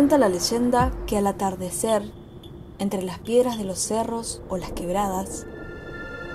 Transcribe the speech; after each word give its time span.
Cuenta 0.00 0.16
la 0.16 0.30
leyenda 0.30 0.92
que 1.06 1.18
al 1.18 1.26
atardecer, 1.26 2.10
entre 2.78 3.02
las 3.02 3.18
piedras 3.18 3.58
de 3.58 3.64
los 3.64 3.78
cerros 3.78 4.40
o 4.48 4.56
las 4.56 4.72
quebradas, 4.72 5.44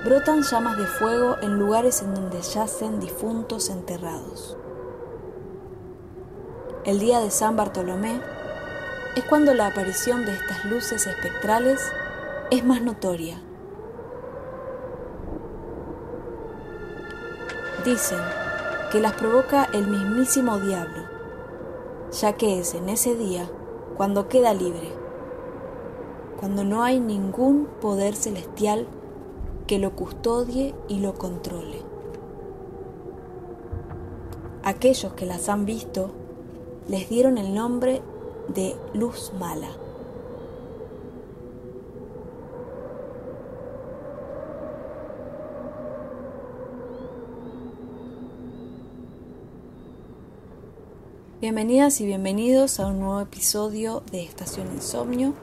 brotan 0.05 0.43
llamas 0.43 0.77
de 0.77 0.85
fuego 0.85 1.37
en 1.41 1.57
lugares 1.57 2.03
en 2.03 2.13
donde 2.13 2.39
yacen 2.43 2.99
difuntos 2.99 3.71
enterrados. 3.71 4.55
El 6.83 6.99
día 6.99 7.19
de 7.21 7.31
San 7.31 7.55
Bartolomé 7.55 8.21
es 9.15 9.23
cuando 9.23 9.55
la 9.55 9.65
aparición 9.65 10.27
de 10.27 10.33
estas 10.33 10.65
luces 10.65 11.07
espectrales 11.07 11.81
es 12.51 12.63
más 12.63 12.83
notoria. 12.83 13.41
Dicen 17.83 18.19
que 18.91 18.99
las 18.99 19.13
provoca 19.13 19.67
el 19.73 19.87
mismísimo 19.87 20.59
diablo, 20.59 21.03
ya 22.11 22.33
que 22.33 22.59
es 22.59 22.75
en 22.75 22.89
ese 22.89 23.15
día 23.15 23.49
cuando 23.95 24.27
queda 24.27 24.53
libre, 24.53 24.89
cuando 26.39 26.63
no 26.63 26.83
hay 26.83 26.99
ningún 26.99 27.67
poder 27.81 28.15
celestial 28.15 28.87
que 29.67 29.79
lo 29.79 29.95
custodie 29.95 30.75
y 30.87 30.99
lo 30.99 31.15
controle. 31.15 31.81
Aquellos 34.63 35.13
que 35.13 35.25
las 35.25 35.47
han 35.49 35.65
visto 35.65 36.11
les 36.87 37.09
dieron 37.09 37.37
el 37.37 37.53
nombre 37.53 38.01
de 38.47 38.75
luz 38.93 39.31
mala. 39.39 39.69
Bienvenidas 51.41 51.99
y 51.99 52.05
bienvenidos 52.05 52.79
a 52.79 52.87
un 52.87 53.01
nuevo 53.01 53.19
episodio 53.19 54.01
de 54.09 54.23
Estación 54.23 54.71
Insomnio 54.73 55.33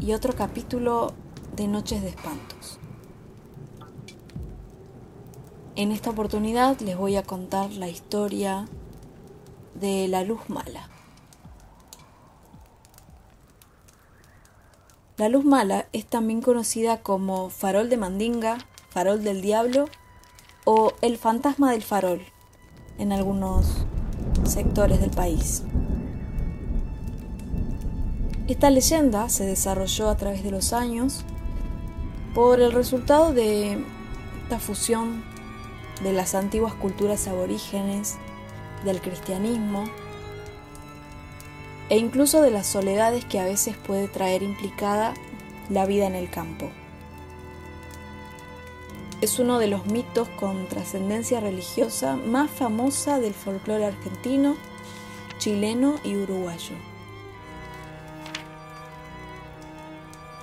y 0.00 0.14
otro 0.14 0.34
capítulo 0.34 1.14
de 1.54 1.68
Noches 1.68 2.02
de 2.02 2.08
Espantos. 2.08 2.80
En 5.76 5.92
esta 5.92 6.10
oportunidad 6.10 6.80
les 6.80 6.96
voy 6.96 7.14
a 7.14 7.22
contar 7.22 7.70
la 7.70 7.88
historia 7.88 8.66
de 9.76 10.08
la 10.08 10.24
luz 10.24 10.40
mala. 10.48 10.90
La 15.18 15.28
luz 15.28 15.44
mala 15.44 15.86
es 15.92 16.04
también 16.04 16.42
conocida 16.42 17.00
como 17.00 17.48
farol 17.48 17.88
de 17.88 17.96
mandinga, 17.96 18.58
farol 18.90 19.22
del 19.22 19.40
diablo 19.40 19.84
o 20.64 20.94
el 21.00 21.16
fantasma 21.16 21.70
del 21.70 21.84
farol 21.84 22.22
en 22.98 23.12
algunos 23.12 23.86
sectores 24.44 25.00
del 25.00 25.10
país. 25.10 25.62
Esta 28.48 28.70
leyenda 28.70 29.28
se 29.28 29.46
desarrolló 29.46 30.10
a 30.10 30.16
través 30.16 30.42
de 30.42 30.50
los 30.50 30.72
años 30.72 31.24
por 32.34 32.60
el 32.60 32.72
resultado 32.72 33.32
de 33.32 33.82
esta 34.42 34.58
fusión 34.58 35.24
de 36.02 36.12
las 36.12 36.34
antiguas 36.34 36.74
culturas 36.74 37.28
aborígenes, 37.28 38.16
del 38.84 39.00
cristianismo 39.00 39.84
e 41.88 41.98
incluso 41.98 42.42
de 42.42 42.50
las 42.50 42.66
soledades 42.66 43.24
que 43.24 43.38
a 43.38 43.44
veces 43.44 43.76
puede 43.76 44.08
traer 44.08 44.42
implicada 44.42 45.14
la 45.68 45.86
vida 45.86 46.06
en 46.06 46.14
el 46.14 46.30
campo. 46.30 46.70
Es 49.22 49.38
uno 49.38 49.60
de 49.60 49.68
los 49.68 49.86
mitos 49.86 50.28
con 50.30 50.66
trascendencia 50.66 51.38
religiosa 51.38 52.16
más 52.16 52.50
famosa 52.50 53.20
del 53.20 53.34
folclore 53.34 53.86
argentino, 53.86 54.56
chileno 55.38 56.00
y 56.02 56.16
uruguayo. 56.16 56.74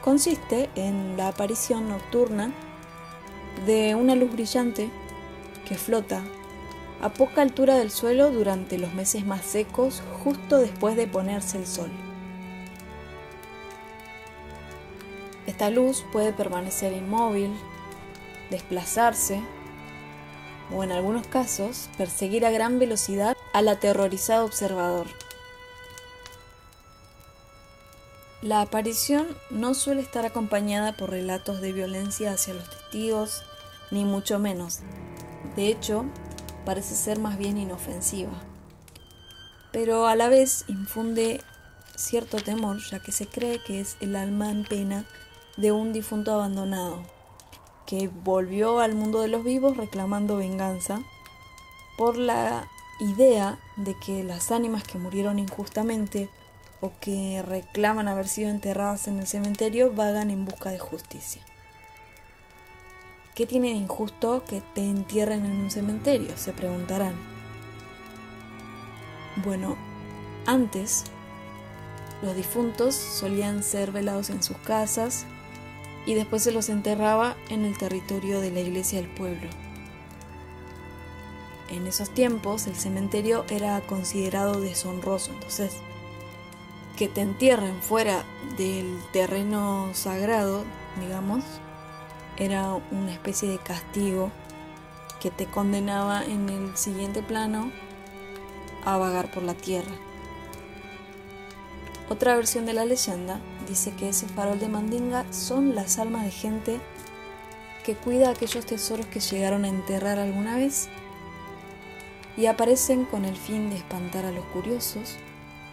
Consiste 0.01 0.69
en 0.75 1.17
la 1.17 1.27
aparición 1.27 1.89
nocturna 1.89 2.53
de 3.65 3.95
una 3.95 4.15
luz 4.15 4.31
brillante 4.31 4.89
que 5.67 5.75
flota 5.75 6.23
a 7.01 7.09
poca 7.09 7.41
altura 7.41 7.75
del 7.75 7.91
suelo 7.91 8.31
durante 8.31 8.77
los 8.77 8.93
meses 8.93 9.25
más 9.25 9.43
secos 9.43 10.01
justo 10.23 10.57
después 10.57 10.95
de 10.95 11.05
ponerse 11.05 11.57
el 11.57 11.67
sol. 11.67 11.91
Esta 15.47 15.69
luz 15.69 16.05
puede 16.13 16.31
permanecer 16.31 16.93
inmóvil, 16.93 17.51
desplazarse 18.49 19.41
o 20.75 20.83
en 20.83 20.91
algunos 20.91 21.27
casos 21.27 21.89
perseguir 21.97 22.45
a 22.45 22.51
gran 22.51 22.79
velocidad 22.79 23.35
al 23.53 23.67
aterrorizado 23.67 24.45
observador. 24.45 25.07
La 28.41 28.61
aparición 28.61 29.27
no 29.49 29.73
suele 29.73 30.01
estar 30.01 30.25
acompañada 30.25 30.95
por 30.95 31.09
relatos 31.09 31.59
de 31.59 31.73
violencia 31.73 32.31
hacia 32.31 32.53
los 32.53 32.69
testigos, 32.69 33.43
ni 33.91 34.05
mucho 34.05 34.39
menos. 34.39 34.79
De 35.57 35.67
hecho, 35.67 36.05
parece 36.63 36.95
ser 36.95 37.19
más 37.19 37.37
bien 37.37 37.57
inofensiva. 37.57 38.31
Pero 39.73 40.07
a 40.07 40.15
la 40.15 40.29
vez 40.29 40.63
infunde 40.69 41.41
cierto 41.95 42.37
temor, 42.37 42.77
ya 42.89 42.99
que 42.99 43.11
se 43.11 43.27
cree 43.27 43.61
que 43.61 43.81
es 43.81 43.97
el 43.99 44.15
alma 44.15 44.51
en 44.51 44.63
pena 44.63 45.05
de 45.57 45.73
un 45.73 45.91
difunto 45.91 46.33
abandonado, 46.33 47.03
que 47.89 48.07
volvió 48.07 48.81
al 48.81 48.93
mundo 48.93 49.19
de 49.19 49.29
los 49.29 49.43
vivos 49.43 49.75
reclamando 49.75 50.37
venganza 50.37 51.01
por 51.97 52.17
la 52.17 52.67
idea 52.99 53.57
de 53.77 53.95
que 53.95 54.23
las 54.23 54.51
ánimas 54.51 54.83
que 54.83 54.99
murieron 54.99 55.39
injustamente 55.39 56.29
o 56.81 56.91
que 57.01 57.41
reclaman 57.41 58.07
haber 58.07 58.27
sido 58.27 58.51
enterradas 58.51 59.07
en 59.07 59.17
el 59.17 59.25
cementerio 59.25 59.91
vagan 59.91 60.29
en 60.29 60.45
busca 60.45 60.69
de 60.69 60.77
justicia. 60.77 61.41
¿Qué 63.33 63.47
tiene 63.47 63.69
de 63.69 63.77
injusto 63.77 64.43
que 64.47 64.61
te 64.75 64.83
entierren 64.83 65.43
en 65.45 65.59
un 65.59 65.71
cementerio? 65.71 66.37
Se 66.37 66.53
preguntarán. 66.53 67.15
Bueno, 69.43 69.77
antes 70.45 71.05
los 72.21 72.35
difuntos 72.35 72.93
solían 72.93 73.63
ser 73.63 73.91
velados 73.91 74.29
en 74.29 74.43
sus 74.43 74.57
casas 74.57 75.25
y 76.09 76.15
después 76.15 76.41
se 76.41 76.51
los 76.51 76.69
enterraba 76.69 77.37
en 77.49 77.65
el 77.65 77.77
territorio 77.77 78.41
de 78.41 78.49
la 78.49 78.61
iglesia 78.61 78.99
del 78.99 79.11
pueblo. 79.11 79.47
En 81.69 81.85
esos 81.85 82.09
tiempos 82.09 82.65
el 82.65 82.75
cementerio 82.75 83.45
era 83.47 83.79
considerado 83.81 84.59
deshonroso, 84.59 85.31
entonces 85.31 85.71
que 86.97 87.09
te 87.09 87.21
entierren 87.21 87.79
fuera 87.83 88.23
del 88.57 88.99
terreno 89.13 89.91
sagrado, 89.93 90.63
digamos, 90.99 91.43
era 92.37 92.73
una 92.89 93.13
especie 93.13 93.47
de 93.47 93.59
castigo 93.59 94.31
que 95.21 95.29
te 95.29 95.45
condenaba 95.45 96.25
en 96.25 96.49
el 96.49 96.75
siguiente 96.75 97.21
plano 97.21 97.71
a 98.83 98.97
vagar 98.97 99.29
por 99.29 99.43
la 99.43 99.53
tierra. 99.53 99.93
Otra 102.09 102.35
versión 102.35 102.65
de 102.65 102.73
la 102.73 102.85
leyenda 102.85 103.39
dice 103.69 103.91
que 103.91 104.09
ese 104.09 104.27
farol 104.27 104.59
de 104.59 104.67
Mandinga 104.67 105.31
son 105.31 105.75
las 105.75 105.99
almas 105.99 106.25
de 106.25 106.31
gente 106.31 106.81
que 107.85 107.95
cuida 107.95 108.31
aquellos 108.31 108.65
tesoros 108.65 109.05
que 109.05 109.19
llegaron 109.19 109.63
a 109.63 109.69
enterrar 109.69 110.17
alguna 110.17 110.55
vez 110.55 110.89
y 112.35 112.47
aparecen 112.47 113.05
con 113.05 113.25
el 113.25 113.37
fin 113.37 113.69
de 113.69 113.77
espantar 113.77 114.25
a 114.25 114.31
los 114.31 114.43
curiosos 114.45 115.17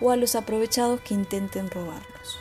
o 0.00 0.10
a 0.10 0.16
los 0.16 0.34
aprovechados 0.34 1.00
que 1.00 1.14
intenten 1.14 1.70
robarlos. 1.70 2.38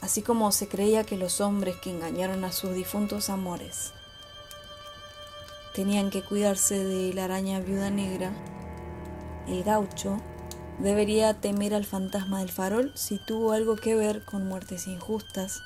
Así 0.00 0.22
como 0.22 0.50
se 0.50 0.66
creía 0.66 1.04
que 1.04 1.16
los 1.16 1.40
hombres 1.40 1.76
que 1.76 1.90
engañaron 1.90 2.44
a 2.44 2.50
sus 2.50 2.74
difuntos 2.74 3.30
amores 3.30 3.92
tenían 5.74 6.10
que 6.10 6.22
cuidarse 6.22 6.82
de 6.82 7.14
la 7.14 7.24
araña 7.24 7.60
viuda 7.60 7.90
negra, 7.90 8.32
el 9.46 9.62
gaucho 9.62 10.20
debería 10.82 11.40
temer 11.40 11.74
al 11.74 11.84
fantasma 11.84 12.40
del 12.40 12.50
farol 12.50 12.92
si 12.94 13.18
tuvo 13.18 13.52
algo 13.52 13.76
que 13.76 13.94
ver 13.94 14.24
con 14.24 14.46
muertes 14.46 14.86
injustas 14.86 15.62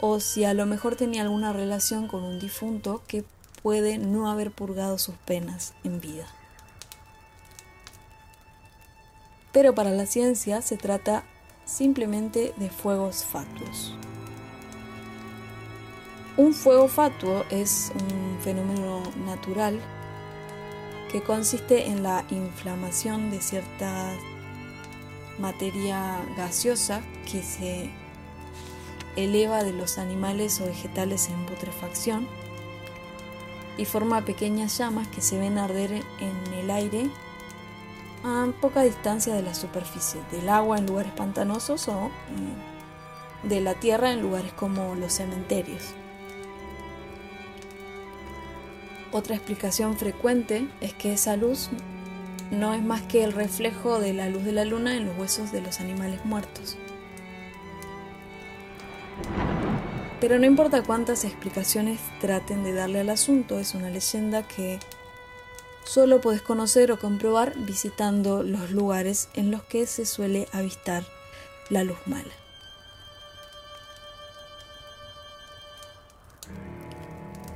o 0.00 0.20
si 0.20 0.44
a 0.44 0.54
lo 0.54 0.66
mejor 0.66 0.96
tenía 0.96 1.22
alguna 1.22 1.52
relación 1.52 2.08
con 2.08 2.22
un 2.22 2.38
difunto 2.38 3.02
que 3.06 3.24
puede 3.62 3.98
no 3.98 4.30
haber 4.30 4.50
purgado 4.50 4.98
sus 4.98 5.16
penas 5.16 5.74
en 5.84 6.00
vida. 6.00 6.26
pero 9.54 9.72
para 9.72 9.92
la 9.92 10.04
ciencia 10.04 10.60
se 10.60 10.76
trata 10.76 11.22
simplemente 11.64 12.52
de 12.56 12.68
fuegos 12.68 13.24
fatuos. 13.24 13.94
Un 16.36 16.52
fuego 16.52 16.88
fatuo 16.88 17.44
es 17.50 17.92
un 17.94 18.40
fenómeno 18.40 19.00
natural 19.24 19.80
que 21.14 21.22
consiste 21.22 21.86
en 21.86 22.02
la 22.02 22.24
inflamación 22.30 23.30
de 23.30 23.40
cierta 23.40 24.16
materia 25.38 26.18
gaseosa 26.36 27.02
que 27.30 27.40
se 27.40 27.88
eleva 29.14 29.62
de 29.62 29.72
los 29.72 29.98
animales 29.98 30.60
o 30.60 30.66
vegetales 30.66 31.28
en 31.28 31.46
putrefacción 31.46 32.26
y 33.78 33.84
forma 33.84 34.24
pequeñas 34.24 34.76
llamas 34.76 35.06
que 35.06 35.20
se 35.20 35.38
ven 35.38 35.56
arder 35.56 35.92
en 35.92 36.54
el 36.54 36.68
aire 36.72 37.08
a 38.24 38.48
poca 38.60 38.82
distancia 38.82 39.36
de 39.36 39.42
la 39.42 39.54
superficie, 39.54 40.20
del 40.32 40.48
agua 40.48 40.78
en 40.78 40.86
lugares 40.86 41.12
pantanosos 41.12 41.86
o 41.86 42.08
mm, 42.08 43.48
de 43.48 43.60
la 43.60 43.74
tierra 43.74 44.10
en 44.10 44.20
lugares 44.20 44.52
como 44.54 44.96
los 44.96 45.12
cementerios. 45.12 45.94
Otra 49.14 49.36
explicación 49.36 49.96
frecuente 49.96 50.66
es 50.80 50.92
que 50.92 51.12
esa 51.12 51.36
luz 51.36 51.70
no 52.50 52.74
es 52.74 52.82
más 52.82 53.02
que 53.02 53.22
el 53.22 53.32
reflejo 53.32 54.00
de 54.00 54.12
la 54.12 54.28
luz 54.28 54.42
de 54.42 54.50
la 54.50 54.64
luna 54.64 54.96
en 54.96 55.06
los 55.06 55.16
huesos 55.16 55.52
de 55.52 55.60
los 55.60 55.78
animales 55.78 56.24
muertos. 56.24 56.76
Pero 60.20 60.40
no 60.40 60.46
importa 60.46 60.82
cuántas 60.82 61.22
explicaciones 61.22 62.00
traten 62.20 62.64
de 62.64 62.72
darle 62.72 62.98
al 62.98 63.10
asunto, 63.10 63.60
es 63.60 63.76
una 63.76 63.88
leyenda 63.88 64.42
que 64.42 64.80
solo 65.84 66.20
puedes 66.20 66.42
conocer 66.42 66.90
o 66.90 66.98
comprobar 66.98 67.56
visitando 67.56 68.42
los 68.42 68.72
lugares 68.72 69.28
en 69.34 69.52
los 69.52 69.62
que 69.62 69.86
se 69.86 70.06
suele 70.06 70.48
avistar 70.50 71.04
la 71.70 71.84
luz 71.84 71.98
mala. 72.06 72.43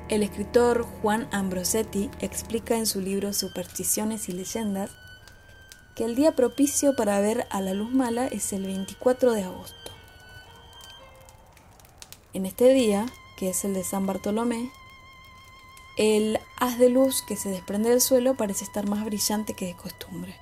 El 0.08 0.22
escritor 0.22 0.86
Juan 1.02 1.28
Ambrosetti 1.32 2.10
explica 2.20 2.78
en 2.78 2.86
su 2.86 3.02
libro 3.02 3.34
Supersticiones 3.34 4.30
y 4.30 4.32
Leyendas 4.32 4.90
que 5.94 6.04
el 6.04 6.14
día 6.14 6.34
propicio 6.34 6.96
para 6.96 7.20
ver 7.20 7.46
a 7.50 7.60
la 7.60 7.74
luz 7.74 7.90
mala 7.90 8.26
es 8.26 8.54
el 8.54 8.64
24 8.64 9.32
de 9.32 9.42
agosto. 9.42 9.92
En 12.32 12.46
este 12.46 12.72
día, 12.72 13.04
que 13.36 13.50
es 13.50 13.66
el 13.66 13.74
de 13.74 13.84
San 13.84 14.06
Bartolomé, 14.06 14.70
el 15.98 16.40
haz 16.56 16.78
de 16.78 16.88
luz 16.88 17.20
que 17.20 17.36
se 17.36 17.50
desprende 17.50 17.90
del 17.90 18.00
suelo 18.00 18.34
parece 18.34 18.64
estar 18.64 18.88
más 18.88 19.04
brillante 19.04 19.52
que 19.52 19.66
de 19.66 19.76
costumbre. 19.76 20.34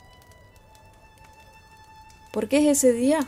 ¿Por 2.32 2.48
qué 2.48 2.58
es 2.58 2.78
ese 2.78 2.92
día? 2.92 3.26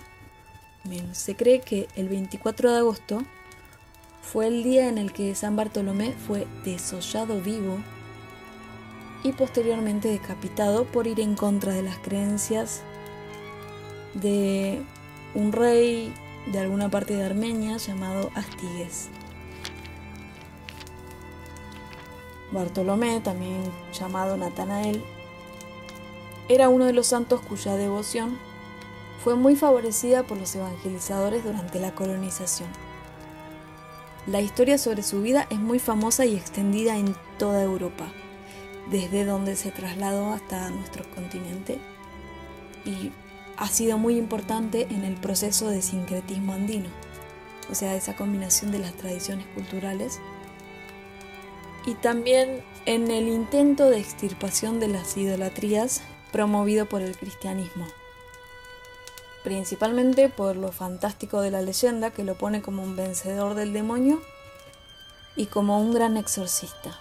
Bien, 0.84 1.16
se 1.16 1.34
cree 1.34 1.62
que 1.62 1.88
el 1.96 2.08
24 2.08 2.70
de 2.70 2.78
agosto 2.78 3.24
fue 4.32 4.46
el 4.46 4.62
día 4.62 4.88
en 4.88 4.98
el 4.98 5.12
que 5.12 5.34
San 5.34 5.56
Bartolomé 5.56 6.12
fue 6.12 6.46
desollado 6.62 7.40
vivo 7.40 7.78
y 9.22 9.32
posteriormente 9.32 10.08
decapitado 10.08 10.84
por 10.84 11.06
ir 11.06 11.18
en 11.20 11.34
contra 11.34 11.72
de 11.72 11.82
las 11.82 11.96
creencias 11.98 12.82
de 14.12 14.82
un 15.34 15.52
rey 15.52 16.12
de 16.52 16.58
alguna 16.58 16.90
parte 16.90 17.16
de 17.16 17.24
Armenia 17.24 17.78
llamado 17.78 18.30
Astiges. 18.34 19.08
Bartolomé, 22.52 23.20
también 23.20 23.62
llamado 23.98 24.36
Natanael, 24.36 25.02
era 26.50 26.68
uno 26.68 26.84
de 26.84 26.92
los 26.92 27.06
santos 27.06 27.40
cuya 27.40 27.76
devoción 27.76 28.38
fue 29.24 29.36
muy 29.36 29.56
favorecida 29.56 30.22
por 30.22 30.36
los 30.36 30.54
evangelizadores 30.54 31.44
durante 31.44 31.80
la 31.80 31.94
colonización. 31.94 32.87
La 34.28 34.42
historia 34.42 34.76
sobre 34.76 35.02
su 35.02 35.22
vida 35.22 35.46
es 35.48 35.58
muy 35.58 35.78
famosa 35.78 36.26
y 36.26 36.36
extendida 36.36 36.98
en 36.98 37.16
toda 37.38 37.62
Europa, 37.62 38.12
desde 38.90 39.24
donde 39.24 39.56
se 39.56 39.70
trasladó 39.70 40.34
hasta 40.34 40.68
nuestro 40.68 41.08
continente 41.14 41.78
y 42.84 43.10
ha 43.56 43.68
sido 43.68 43.96
muy 43.96 44.18
importante 44.18 44.86
en 44.90 45.04
el 45.04 45.14
proceso 45.14 45.70
de 45.70 45.80
sincretismo 45.80 46.52
andino, 46.52 46.90
o 47.70 47.74
sea, 47.74 47.96
esa 47.96 48.16
combinación 48.16 48.70
de 48.70 48.80
las 48.80 48.92
tradiciones 48.92 49.46
culturales 49.54 50.20
y 51.86 51.94
también 51.94 52.62
en 52.84 53.10
el 53.10 53.28
intento 53.28 53.88
de 53.88 53.98
extirpación 53.98 54.78
de 54.78 54.88
las 54.88 55.16
idolatrías 55.16 56.02
promovido 56.32 56.84
por 56.84 57.00
el 57.00 57.16
cristianismo 57.16 57.86
principalmente 59.48 60.28
por 60.28 60.56
lo 60.56 60.72
fantástico 60.72 61.40
de 61.40 61.50
la 61.50 61.62
leyenda 61.62 62.10
que 62.10 62.22
lo 62.22 62.36
pone 62.36 62.60
como 62.60 62.82
un 62.82 62.96
vencedor 62.96 63.54
del 63.54 63.72
demonio 63.72 64.20
y 65.36 65.46
como 65.46 65.80
un 65.80 65.94
gran 65.94 66.18
exorcista. 66.18 66.98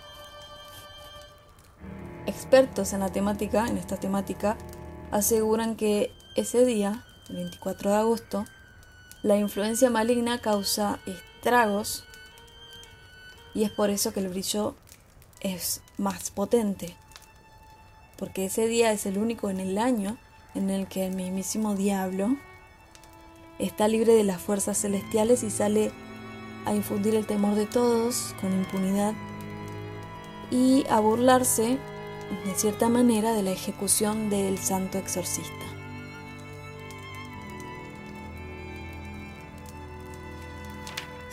Expertos 2.26 2.94
en 2.94 3.02
la 3.02 3.10
temática, 3.10 3.68
en 3.68 3.78
esta 3.78 3.98
temática, 3.98 4.56
aseguran 5.12 5.76
que 5.76 6.14
ese 6.38 6.64
día, 6.64 7.04
el 7.28 7.36
24 7.36 7.90
de 7.90 7.98
agosto, 7.98 8.46
la 9.24 9.36
influencia 9.36 9.90
maligna 9.90 10.40
causa 10.40 11.00
estragos 11.06 12.06
y 13.54 13.66
es 13.66 13.72
por 13.72 13.90
eso 13.90 14.14
que 14.14 14.22
el 14.22 14.30
brillo 14.30 14.74
es 15.42 15.82
más 15.98 16.32
potente, 16.32 16.96
porque 18.18 18.46
ese 18.46 18.68
día 18.68 18.94
es 18.94 19.06
el 19.06 19.18
único 19.18 19.50
en 19.50 19.60
el 19.60 19.78
año 19.78 20.18
en 20.58 20.70
el 20.70 20.88
que 20.88 21.06
el 21.06 21.16
mismísimo 21.16 21.76
diablo 21.76 22.36
está 23.60 23.88
libre 23.88 24.14
de 24.14 24.24
las 24.24 24.42
fuerzas 24.42 24.80
celestiales 24.80 25.44
y 25.44 25.50
sale 25.50 25.92
a 26.66 26.74
infundir 26.74 27.16
el 27.16 27.26
temor 27.26 27.56
de 27.56 27.66
todos 27.66 28.36
con 28.42 28.52
impunidad 28.52 29.14
y 30.52 30.86
a 30.90 31.00
burlarse 31.00 31.78
de 32.46 32.56
cierta 32.56 32.90
manera 32.90 33.34
de 33.34 33.44
la 33.44 33.52
ejecución 33.52 34.30
del 34.30 34.58
santo 34.58 34.98
exorcista. 34.98 35.54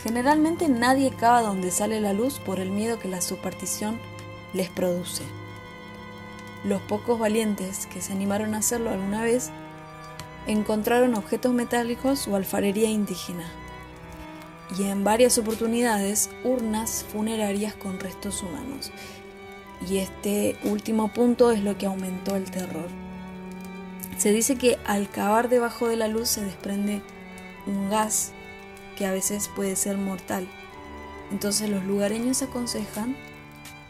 Generalmente 0.02 0.68
nadie 0.68 1.10
cava 1.10 1.40
donde 1.40 1.70
sale 1.70 2.00
la 2.00 2.12
luz 2.12 2.38
por 2.38 2.60
el 2.60 2.70
miedo 2.70 2.98
que 2.98 3.08
la 3.08 3.22
superstición 3.22 3.98
les 4.52 4.68
produce. 4.68 5.24
Los 6.64 6.80
pocos 6.82 7.18
valientes 7.18 7.86
que 7.86 8.00
se 8.00 8.12
animaron 8.12 8.54
a 8.54 8.58
hacerlo 8.58 8.90
alguna 8.90 9.22
vez 9.22 9.50
encontraron 10.46 11.14
objetos 11.14 11.52
metálicos 11.52 12.26
o 12.26 12.36
alfarería 12.36 12.88
indígena, 12.90 13.44
y 14.78 14.84
en 14.84 15.04
varias 15.04 15.36
oportunidades 15.38 16.30
urnas 16.42 17.04
funerarias 17.12 17.74
con 17.74 18.00
restos 18.00 18.42
humanos. 18.42 18.90
Y 19.88 19.98
este 19.98 20.56
último 20.64 21.12
punto 21.12 21.50
es 21.50 21.62
lo 21.62 21.76
que 21.76 21.86
aumentó 21.86 22.36
el 22.36 22.50
terror. 22.50 22.88
Se 24.16 24.32
dice 24.32 24.56
que 24.56 24.78
al 24.86 25.10
cavar 25.10 25.48
debajo 25.48 25.88
de 25.88 25.96
la 25.96 26.08
luz 26.08 26.28
se 26.28 26.44
desprende 26.44 27.02
un 27.66 27.90
gas 27.90 28.32
que 28.96 29.06
a 29.06 29.12
veces 29.12 29.50
puede 29.54 29.76
ser 29.76 29.98
mortal. 29.98 30.48
Entonces 31.30 31.68
los 31.68 31.84
lugareños 31.84 32.42
aconsejan 32.42 33.16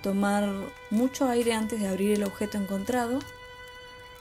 tomar 0.04 0.46
mucho 0.90 1.30
aire 1.30 1.54
antes 1.54 1.80
de 1.80 1.88
abrir 1.88 2.12
el 2.12 2.25
objeto 2.25 2.58
encontrado 2.58 3.20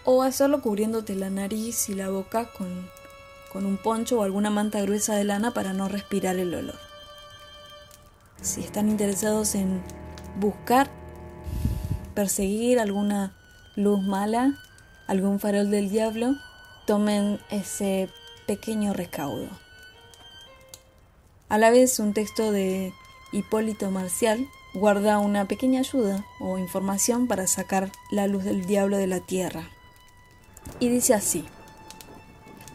o 0.05 0.23
hacerlo 0.23 0.61
cubriéndote 0.61 1.13
la 1.13 1.29
nariz 1.29 1.89
y 1.89 1.93
la 1.93 2.09
boca 2.09 2.49
con, 2.53 2.89
con 3.51 3.65
un 3.65 3.75
poncho 3.75 4.19
o 4.19 4.23
alguna 4.23 4.49
manta 4.49 4.81
gruesa 4.81 5.13
de 5.15 5.25
lana 5.25 5.51
para 5.51 5.73
no 5.73 5.89
respirar 5.89 6.37
el 6.37 6.55
olor. 6.55 6.79
Si 8.41 8.61
están 8.61 8.87
interesados 8.87 9.55
en 9.55 9.83
buscar, 10.39 10.89
perseguir 12.15 12.79
alguna 12.79 13.35
luz 13.75 14.01
mala, 14.01 14.57
algún 15.07 15.41
farol 15.41 15.69
del 15.69 15.89
diablo, 15.89 16.33
tomen 16.87 17.41
ese 17.49 18.09
pequeño 18.47 18.93
recaudo. 18.93 19.49
A 21.49 21.57
la 21.57 21.71
vez 21.71 21.99
un 21.99 22.13
texto 22.13 22.53
de 22.53 22.93
Hipólito 23.33 23.91
Marcial 23.91 24.47
guarda 24.73 25.19
una 25.19 25.45
pequeña 25.47 25.81
ayuda 25.81 26.25
o 26.39 26.57
información 26.57 27.27
para 27.27 27.47
sacar 27.47 27.91
la 28.09 28.27
luz 28.27 28.43
del 28.43 28.65
diablo 28.65 28.97
de 28.97 29.07
la 29.07 29.19
tierra. 29.19 29.69
Y 30.79 30.89
dice 30.89 31.13
así, 31.13 31.45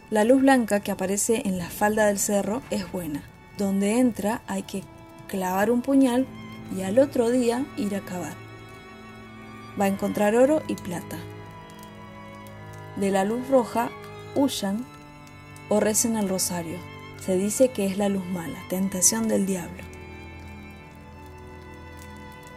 la 0.09 0.23
luz 0.23 0.41
blanca 0.41 0.79
que 0.79 0.91
aparece 0.91 1.43
en 1.45 1.57
la 1.57 1.69
falda 1.69 2.07
del 2.07 2.17
cerro 2.17 2.61
es 2.69 2.91
buena. 2.91 3.23
Donde 3.57 3.99
entra 3.99 4.41
hay 4.47 4.63
que 4.63 4.83
clavar 5.27 5.69
un 5.69 5.81
puñal 5.81 6.25
y 6.75 6.81
al 6.81 6.97
otro 6.97 7.29
día 7.29 7.65
ir 7.77 7.95
a 7.95 8.01
cavar. 8.01 8.33
Va 9.79 9.85
a 9.85 9.89
encontrar 9.89 10.35
oro 10.35 10.63
y 10.67 10.75
plata. 10.75 11.17
De 12.95 13.11
la 13.11 13.23
luz 13.23 13.47
roja 13.49 13.89
huyan 14.35 14.85
o 15.69 15.79
recen 15.79 16.17
el 16.17 16.27
rosario. 16.29 16.77
Se 17.23 17.37
dice 17.37 17.69
que 17.69 17.85
es 17.85 17.97
la 17.97 18.09
luz 18.09 18.25
mala, 18.25 18.57
tentación 18.69 19.27
del 19.27 19.45
diablo. 19.45 19.88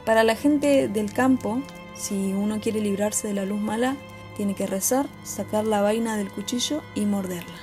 Para 0.04 0.24
la 0.24 0.34
gente 0.34 0.88
del 0.88 1.12
campo, 1.12 1.62
si 1.94 2.32
uno 2.32 2.60
quiere 2.60 2.80
librarse 2.80 3.28
de 3.28 3.34
la 3.34 3.44
luz 3.44 3.60
mala, 3.60 3.96
tiene 4.36 4.54
que 4.54 4.66
rezar, 4.66 5.06
sacar 5.22 5.64
la 5.64 5.80
vaina 5.80 6.16
del 6.16 6.30
cuchillo 6.30 6.82
y 6.94 7.04
morderla. 7.04 7.54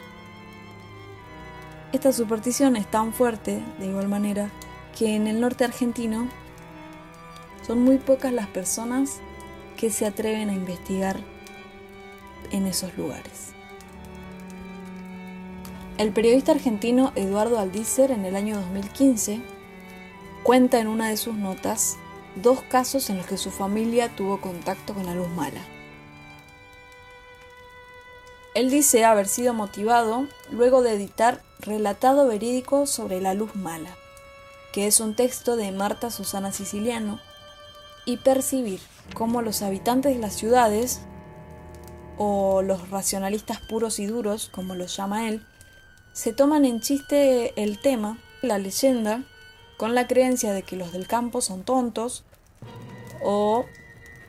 Esta 1.91 2.13
superstición 2.13 2.77
es 2.77 2.89
tan 2.89 3.11
fuerte, 3.11 3.61
de 3.79 3.87
igual 3.87 4.07
manera, 4.07 4.51
que 4.97 5.15
en 5.15 5.27
el 5.27 5.41
norte 5.41 5.65
argentino 5.65 6.29
son 7.67 7.83
muy 7.83 7.97
pocas 7.97 8.31
las 8.31 8.47
personas 8.47 9.19
que 9.75 9.89
se 9.89 10.05
atreven 10.05 10.49
a 10.49 10.53
investigar 10.53 11.17
en 12.51 12.67
esos 12.67 12.95
lugares. 12.97 13.53
El 15.97 16.13
periodista 16.13 16.53
argentino 16.53 17.11
Eduardo 17.15 17.59
Aldícer 17.59 18.11
en 18.11 18.23
el 18.23 18.37
año 18.37 18.55
2015 18.55 19.41
cuenta 20.43 20.79
en 20.79 20.87
una 20.87 21.09
de 21.09 21.17
sus 21.17 21.35
notas 21.35 21.97
dos 22.35 22.61
casos 22.61 23.09
en 23.09 23.17
los 23.17 23.25
que 23.25 23.37
su 23.37 23.51
familia 23.51 24.15
tuvo 24.15 24.41
contacto 24.41 24.93
con 24.93 25.05
la 25.05 25.15
luz 25.15 25.29
mala. 25.29 25.61
Él 28.55 28.69
dice 28.69 29.05
haber 29.05 29.27
sido 29.27 29.53
motivado 29.53 30.27
luego 30.51 30.81
de 30.81 30.93
editar 30.93 31.41
Relatado 31.59 32.27
Verídico 32.27 32.87
sobre 32.87 33.21
la 33.21 33.33
Luz 33.33 33.55
Mala, 33.55 33.95
que 34.73 34.87
es 34.87 34.99
un 34.99 35.15
texto 35.15 35.55
de 35.55 35.71
Marta 35.71 36.09
Susana 36.09 36.51
Siciliano, 36.51 37.19
y 38.05 38.17
percibir 38.17 38.79
cómo 39.13 39.41
los 39.41 39.61
habitantes 39.61 40.15
de 40.15 40.19
las 40.19 40.33
ciudades, 40.33 41.01
o 42.17 42.61
los 42.61 42.89
racionalistas 42.89 43.59
puros 43.61 43.99
y 43.99 44.07
duros, 44.07 44.49
como 44.53 44.75
los 44.75 44.95
llama 44.95 45.29
él, 45.29 45.45
se 46.11 46.33
toman 46.33 46.65
en 46.65 46.81
chiste 46.81 47.53
el 47.61 47.79
tema, 47.79 48.17
la 48.41 48.57
leyenda, 48.57 49.23
con 49.79 49.95
la 49.95 50.07
creencia 50.07 50.51
de 50.51 50.63
que 50.63 50.75
los 50.75 50.91
del 50.91 51.07
campo 51.07 51.39
son 51.39 51.63
tontos 51.63 52.25
o 53.23 53.65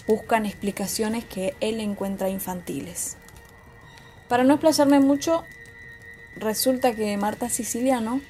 buscan 0.07 0.47
explicaciones 0.47 1.25
que 1.25 1.57
él 1.59 1.80
encuentra 1.80 2.28
infantiles. 2.28 3.16
Para 4.28 4.45
no 4.45 4.54
explayarme 4.54 5.00
mucho, 5.00 5.42
resulta 6.37 6.95
que 6.95 7.16
Marta 7.16 7.49
Siciliano 7.49 8.21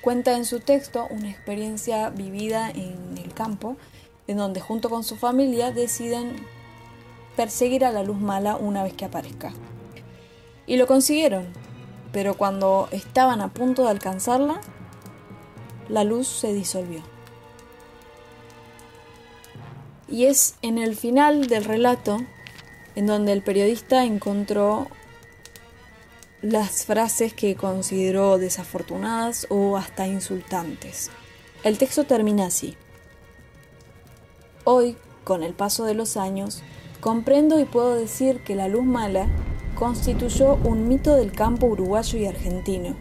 cuenta 0.00 0.34
en 0.34 0.46
su 0.46 0.60
texto 0.60 1.06
una 1.10 1.28
experiencia 1.28 2.08
vivida 2.08 2.70
en 2.70 3.18
el 3.18 3.34
campo, 3.34 3.76
en 4.26 4.38
donde 4.38 4.62
junto 4.62 4.88
con 4.88 5.04
su 5.04 5.16
familia 5.16 5.72
deciden 5.72 6.36
perseguir 7.36 7.84
a 7.84 7.92
la 7.92 8.02
luz 8.02 8.18
mala 8.18 8.56
una 8.56 8.82
vez 8.82 8.94
que 8.94 9.04
aparezca. 9.04 9.52
Y 10.66 10.78
lo 10.78 10.86
consiguieron, 10.86 11.48
pero 12.12 12.32
cuando 12.38 12.88
estaban 12.92 13.42
a 13.42 13.52
punto 13.52 13.84
de 13.84 13.90
alcanzarla, 13.90 14.62
la 15.92 16.04
luz 16.04 16.26
se 16.26 16.54
disolvió. 16.54 17.02
Y 20.08 20.24
es 20.24 20.56
en 20.62 20.78
el 20.78 20.96
final 20.96 21.48
del 21.48 21.64
relato 21.64 22.16
en 22.96 23.06
donde 23.06 23.32
el 23.32 23.42
periodista 23.42 24.04
encontró 24.04 24.88
las 26.40 26.86
frases 26.86 27.34
que 27.34 27.56
consideró 27.56 28.38
desafortunadas 28.38 29.46
o 29.50 29.76
hasta 29.76 30.06
insultantes. 30.06 31.10
El 31.62 31.76
texto 31.76 32.04
termina 32.04 32.46
así. 32.46 32.74
Hoy, 34.64 34.96
con 35.24 35.42
el 35.42 35.52
paso 35.52 35.84
de 35.84 35.94
los 35.94 36.16
años, 36.16 36.62
comprendo 37.00 37.60
y 37.60 37.66
puedo 37.66 37.94
decir 37.94 38.42
que 38.44 38.54
la 38.54 38.68
luz 38.68 38.84
mala 38.84 39.28
constituyó 39.74 40.54
un 40.54 40.88
mito 40.88 41.16
del 41.16 41.32
campo 41.32 41.66
uruguayo 41.66 42.18
y 42.18 42.26
argentino, 42.26 42.96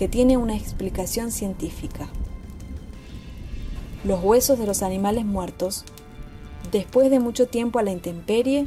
que 0.00 0.08
tiene 0.08 0.38
una 0.38 0.56
explicación 0.56 1.30
científica. 1.30 2.08
Los 4.02 4.24
huesos 4.24 4.58
de 4.58 4.64
los 4.66 4.82
animales 4.82 5.26
muertos, 5.26 5.84
después 6.72 7.10
de 7.10 7.20
mucho 7.20 7.48
tiempo 7.48 7.78
a 7.78 7.82
la 7.82 7.90
intemperie, 7.90 8.66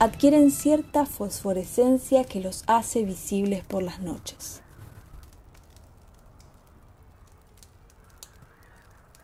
adquieren 0.00 0.50
cierta 0.50 1.06
fosforescencia 1.06 2.24
que 2.24 2.40
los 2.40 2.64
hace 2.66 3.04
visibles 3.04 3.62
por 3.62 3.84
las 3.84 4.00
noches. 4.00 4.62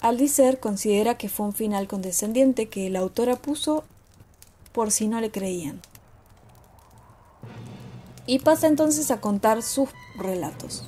Aldiser 0.00 0.60
considera 0.60 1.18
que 1.18 1.28
fue 1.28 1.46
un 1.46 1.52
final 1.52 1.88
condescendiente 1.88 2.68
que 2.68 2.86
el 2.86 2.94
autor 2.94 3.36
puso 3.40 3.82
por 4.70 4.92
si 4.92 5.08
no 5.08 5.20
le 5.20 5.32
creían. 5.32 5.80
Y 8.26 8.38
pasa 8.38 8.68
entonces 8.68 9.10
a 9.10 9.20
contar 9.20 9.64
sus 9.64 9.88
relatos. 10.16 10.84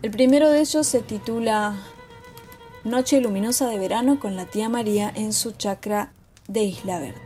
El 0.00 0.12
primero 0.12 0.48
de 0.50 0.60
ellos 0.60 0.86
se 0.86 1.02
titula 1.02 1.76
Noche 2.84 3.20
luminosa 3.20 3.68
de 3.68 3.80
verano 3.80 4.20
con 4.20 4.36
la 4.36 4.46
tía 4.46 4.68
María 4.68 5.12
en 5.12 5.32
su 5.32 5.50
chacra 5.50 6.12
de 6.46 6.62
Isla 6.62 7.00
Verde. 7.00 7.20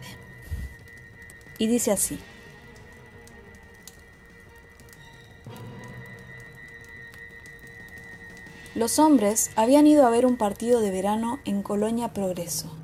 Y 1.59 1.67
dice 1.67 1.93
así. 1.93 2.19
Los 8.75 8.99
hombres 8.99 9.51
habían 9.55 9.87
ido 9.87 10.07
a 10.07 10.11
ver 10.11 10.25
un 10.25 10.39
partido 10.39 10.81
de 10.81 10.91
verano 10.91 11.41
en 11.45 11.63
Colonia 11.63 12.15
Progreso, 12.15 12.75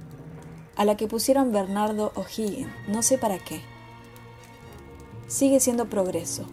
a 0.77 0.85
la 0.85 0.99
que 0.99 1.09
pusieron 1.09 1.51
Bernardo 1.51 2.13
O'Higgins, 2.15 2.69
no 2.89 3.03
sé 3.03 3.17
para 3.17 3.39
qué. 3.39 3.63
Sigue 5.29 5.61
siendo 5.61 5.89
Progreso. 5.89 6.45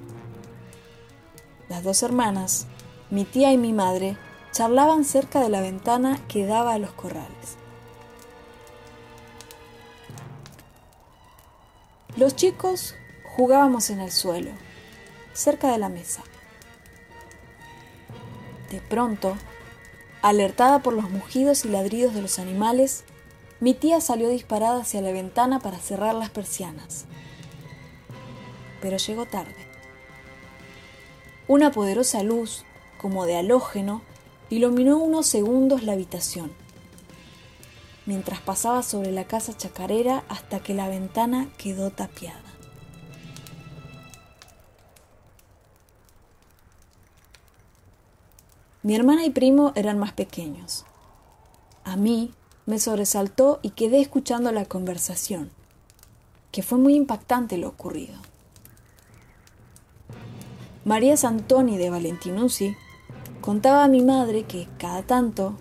Las 1.67 1.83
dos 1.83 2.01
hermanas, 2.01 2.67
mi 3.09 3.23
tía 3.23 3.51
y 3.51 3.57
mi 3.57 3.73
madre, 3.73 4.17
charlaban 4.51 5.03
cerca 5.05 5.41
de 5.41 5.49
la 5.49 5.61
ventana 5.61 6.19
que 6.27 6.45
daba 6.45 6.73
a 6.73 6.79
los 6.79 6.91
corrales. 6.93 7.57
Los 12.17 12.35
chicos 12.35 12.95
jugábamos 13.35 13.89
en 13.89 13.99
el 13.99 14.11
suelo, 14.11 14.51
cerca 15.33 15.71
de 15.71 15.77
la 15.77 15.89
mesa. 15.89 16.23
De 18.71 18.79
pronto, 18.79 19.35
alertada 20.21 20.79
por 20.79 20.93
los 20.93 21.09
mugidos 21.09 21.65
y 21.65 21.69
ladridos 21.69 22.13
de 22.13 22.21
los 22.21 22.39
animales, 22.39 23.03
mi 23.59 23.73
tía 23.73 24.01
salió 24.01 24.29
disparada 24.29 24.81
hacia 24.81 25.01
la 25.01 25.11
ventana 25.11 25.59
para 25.59 25.77
cerrar 25.77 26.15
las 26.15 26.29
persianas. 26.29 27.05
Pero 28.81 28.97
llegó 28.97 29.25
tarde. 29.25 29.55
Una 31.47 31.71
poderosa 31.71 32.23
luz, 32.23 32.65
como 33.05 33.27
de 33.27 33.37
halógeno, 33.37 34.01
iluminó 34.49 34.97
unos 34.97 35.27
segundos 35.27 35.83
la 35.83 35.93
habitación, 35.93 36.51
mientras 38.07 38.41
pasaba 38.41 38.81
sobre 38.81 39.11
la 39.11 39.25
casa 39.25 39.55
chacarera 39.55 40.23
hasta 40.27 40.63
que 40.63 40.73
la 40.73 40.89
ventana 40.89 41.47
quedó 41.59 41.91
tapiada. 41.91 42.41
Mi 48.81 48.95
hermana 48.95 49.23
y 49.23 49.29
primo 49.29 49.71
eran 49.75 49.99
más 49.99 50.13
pequeños. 50.13 50.83
A 51.83 51.97
mí 51.97 52.33
me 52.65 52.79
sobresaltó 52.79 53.59
y 53.61 53.69
quedé 53.69 54.01
escuchando 54.01 54.51
la 54.51 54.65
conversación, 54.65 55.51
que 56.51 56.63
fue 56.63 56.79
muy 56.79 56.95
impactante 56.95 57.59
lo 57.59 57.67
ocurrido. 57.67 58.15
María 60.85 61.17
Santoni 61.17 61.77
de 61.77 61.91
Valentinuzzi 61.91 62.75
Contaba 63.45 63.83
a 63.83 63.87
mi 63.87 64.01
madre 64.01 64.45
que 64.45 64.67
cada 64.79 65.03
tanto 65.03 65.53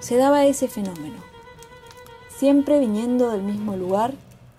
se 0.00 0.16
daba 0.16 0.44
ese 0.46 0.66
fenómeno, 0.66 1.18
siempre 2.36 2.80
viniendo 2.80 3.30
del 3.30 3.44
mismo 3.44 3.76
lugar 3.76 4.14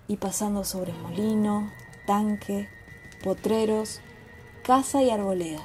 y 0.08 0.16
pasando 0.16 0.64
sobre 0.64 0.94
molino, 0.94 1.70
tanque, 2.06 2.70
potreros, 3.22 4.00
casa 4.64 5.02
y 5.02 5.10
arboleda. 5.10 5.60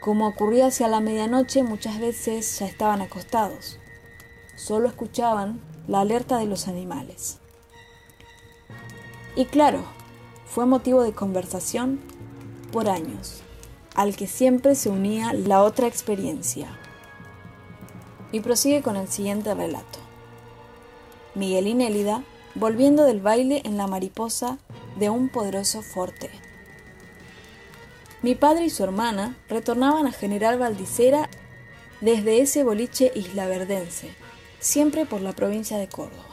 Como 0.00 0.28
ocurría 0.28 0.68
hacia 0.68 0.86
la 0.86 1.00
medianoche, 1.00 1.64
muchas 1.64 1.98
veces 1.98 2.60
ya 2.60 2.66
estaban 2.66 3.02
acostados. 3.02 3.80
Solo 4.54 4.86
escuchaban 4.86 5.60
la 5.88 6.02
alerta 6.02 6.38
de 6.38 6.46
los 6.46 6.68
animales. 6.68 7.40
Y 9.34 9.46
claro, 9.46 9.80
fue 10.46 10.66
motivo 10.66 11.02
de 11.02 11.12
conversación 11.14 11.98
por 12.70 12.88
años 12.88 13.43
al 13.94 14.16
que 14.16 14.26
siempre 14.26 14.74
se 14.74 14.88
unía 14.88 15.32
la 15.32 15.62
otra 15.62 15.86
experiencia. 15.86 16.68
Y 18.32 18.40
prosigue 18.40 18.82
con 18.82 18.96
el 18.96 19.08
siguiente 19.08 19.54
relato. 19.54 20.00
Miguel 21.34 21.68
y 21.68 21.74
Nélida 21.74 22.22
volviendo 22.54 23.04
del 23.04 23.20
baile 23.20 23.62
en 23.64 23.76
la 23.76 23.86
mariposa 23.86 24.58
de 24.98 25.10
un 25.10 25.28
poderoso 25.28 25.82
forte. 25.82 26.30
Mi 28.22 28.34
padre 28.34 28.64
y 28.64 28.70
su 28.70 28.82
hermana 28.84 29.36
retornaban 29.48 30.06
a 30.06 30.12
General 30.12 30.58
Valdicera 30.58 31.28
desde 32.00 32.40
ese 32.40 32.64
boliche 32.64 33.12
islaverdense, 33.14 34.14
siempre 34.60 35.04
por 35.04 35.20
la 35.20 35.32
provincia 35.32 35.78
de 35.78 35.88
Córdoba. 35.88 36.24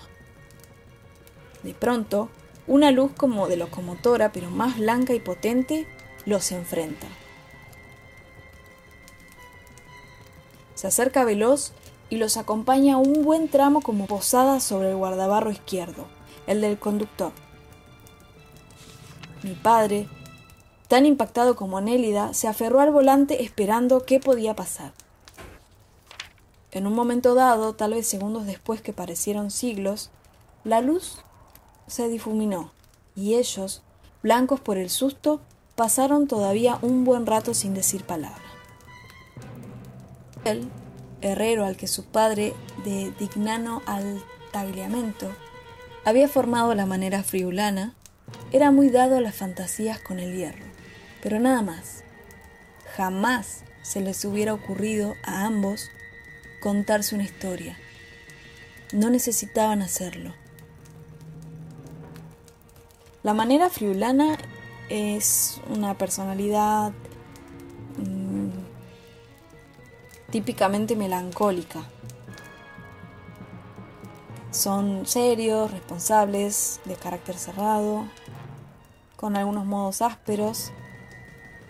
De 1.64 1.74
pronto, 1.74 2.30
una 2.68 2.92
luz 2.92 3.12
como 3.12 3.48
de 3.48 3.58
locomotora, 3.58 4.32
pero 4.32 4.50
más 4.50 4.78
blanca 4.78 5.14
y 5.14 5.20
potente, 5.20 5.88
los 6.26 6.52
enfrenta. 6.52 7.08
Se 10.82 10.88
acerca 10.88 11.24
veloz 11.26 11.74
y 12.10 12.16
los 12.16 12.38
acompaña 12.38 12.98
un 12.98 13.24
buen 13.24 13.50
tramo 13.50 13.82
como 13.82 14.08
posada 14.08 14.60
sobre 14.60 14.90
el 14.90 14.96
guardabarro 14.96 15.52
izquierdo, 15.52 16.08
el 16.48 16.60
del 16.60 16.80
conductor. 16.80 17.34
Mi 19.44 19.54
padre, 19.54 20.08
tan 20.88 21.06
impactado 21.06 21.56
como 21.56 21.80
Nélida, 21.82 22.34
se 22.34 22.48
aferró 22.48 22.80
al 22.80 22.90
volante 22.90 23.44
esperando 23.44 24.08
qué 24.08 24.20
podía 24.20 24.56
pasar. 24.56 24.92
En 26.72 26.88
un 26.88 26.96
momento 26.96 27.36
dado, 27.36 27.74
tal 27.74 27.94
vez 27.94 28.08
segundos 28.08 28.48
después 28.48 28.82
que 28.82 28.92
parecieron 28.92 29.52
siglos, 29.52 30.10
la 30.64 30.82
luz 30.82 31.20
se 31.86 32.08
difuminó 32.08 32.72
y 33.16 33.36
ellos, 33.36 33.84
blancos 34.24 34.60
por 34.60 34.80
el 34.80 34.90
susto, 34.90 35.42
pasaron 35.76 36.26
todavía 36.26 36.80
un 36.82 37.06
buen 37.06 37.28
rato 37.28 37.54
sin 37.54 37.76
decir 37.76 38.04
palabra. 38.04 38.51
El 40.44 40.70
herrero 41.22 41.66
al 41.66 41.78
que 41.78 41.88
su 41.88 42.06
padre, 42.06 42.54
de 42.84 43.12
dignano 43.20 43.82
al 43.86 44.24
tagliamento, 44.52 45.32
había 46.04 46.28
formado 46.28 46.74
la 46.74 46.86
manera 46.86 47.24
friulana, 47.24 47.94
era 48.52 48.72
muy 48.72 48.90
dado 48.90 49.18
a 49.18 49.22
las 49.22 49.36
fantasías 49.36 50.00
con 50.00 50.20
el 50.20 50.36
hierro, 50.36 50.66
pero 51.22 51.40
nada 51.40 51.62
más. 51.62 52.04
Jamás 52.98 53.64
se 53.84 54.02
les 54.02 54.26
hubiera 54.26 54.54
ocurrido 54.54 55.16
a 55.24 55.46
ambos 55.46 55.90
contarse 56.62 57.16
una 57.16 57.24
historia. 57.24 57.78
No 58.92 59.10
necesitaban 59.10 59.82
hacerlo. 59.82 60.34
La 63.24 63.34
manera 63.34 63.70
friulana 63.70 64.38
es 64.90 65.62
una 65.70 65.98
personalidad 65.98 66.92
típicamente 70.32 70.96
melancólica. 70.96 71.84
Son 74.52 75.06
serios, 75.06 75.72
responsables, 75.72 76.82
de 76.86 76.96
carácter 76.96 77.38
cerrado, 77.38 78.06
con 79.16 79.38
algunos 79.38 79.66
modos 79.66 80.02
ásperos, 80.02 80.72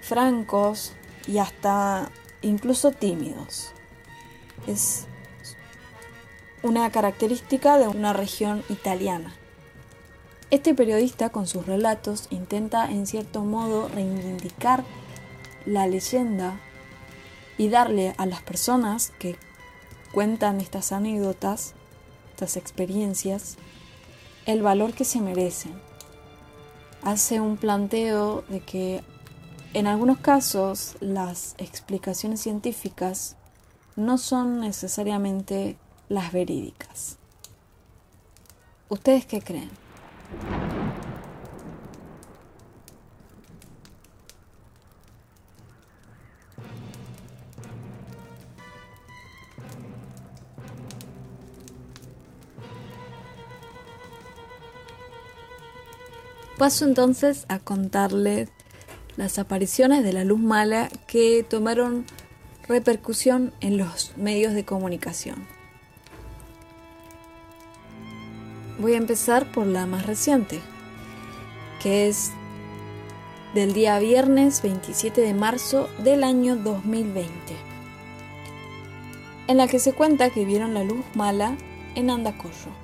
francos 0.02 0.94
y 1.28 1.38
hasta 1.38 2.10
incluso 2.42 2.92
tímidos. 2.92 3.74
Es 4.68 5.06
una 6.64 6.90
característica 6.92 7.78
de 7.78 7.88
una 7.88 8.14
región 8.14 8.64
italiana. 8.70 9.34
Este 10.50 10.74
periodista 10.76 11.30
con 11.30 11.48
sus 11.48 11.66
relatos 11.66 12.28
intenta 12.30 12.90
en 12.90 13.08
cierto 13.08 13.44
modo 13.44 13.88
reivindicar 13.88 14.84
la 15.66 15.88
leyenda 15.88 16.60
y 17.62 17.70
darle 17.70 18.16
a 18.18 18.26
las 18.26 18.42
personas 18.42 19.12
que 19.20 19.38
cuentan 20.12 20.62
estas 20.62 20.92
anécdotas, 20.92 21.76
estas 22.32 22.58
experiencias, 22.58 23.58
el 24.48 24.64
valor 24.64 24.94
que 24.94 25.06
se 25.06 25.22
merecen 25.22 25.80
hace 27.04 27.40
un 27.40 27.58
planteo 27.58 28.44
de 28.50 28.62
que 28.62 29.04
en 29.76 29.86
algunos 29.86 30.18
casos 30.18 30.98
las 31.02 31.54
explicaciones 31.60 32.42
científicas 32.42 33.36
no 33.96 34.18
son 34.18 34.62
necesariamente 34.62 35.78
las 36.10 36.32
verídicas. 36.32 37.20
¿Ustedes 38.90 39.28
qué 39.28 39.40
creen? 39.40 39.70
Paso 56.62 56.86
entonces 56.86 57.48
a 57.50 57.58
contarles 57.58 58.50
las 59.18 59.40
apariciones 59.40 60.04
de 60.04 60.14
la 60.14 60.24
luz 60.24 60.40
mala 60.40 60.90
que 61.08 61.42
tomaron 61.42 62.06
repercusión 62.68 63.52
en 63.62 63.80
los 63.80 64.16
medios 64.16 64.54
de 64.54 64.64
comunicación. 64.64 65.48
Voy 68.78 68.94
a 68.94 68.98
empezar 68.98 69.52
por 69.52 69.66
la 69.66 69.88
más 69.88 70.06
reciente, 70.06 70.60
que 71.82 72.08
es 72.08 72.30
del 73.56 73.74
día 73.74 73.98
viernes 73.98 74.62
27 74.62 75.20
de 75.20 75.34
marzo 75.34 75.90
del 76.04 76.24
año 76.24 76.58
2020, 76.58 77.32
en 79.48 79.58
la 79.58 79.68
que 79.68 79.80
se 79.80 79.94
cuenta 79.94 80.30
que 80.30 80.46
vieron 80.46 80.76
la 80.76 80.84
luz 80.84 81.04
mala 81.16 81.58
en 81.96 82.12
Andacollo. 82.12 82.81